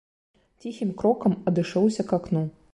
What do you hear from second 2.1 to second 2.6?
к акну.